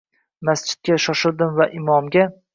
Masjidga 0.49 0.97
shoshildim 1.05 1.55
va 1.61 1.69
imomga 1.83 2.27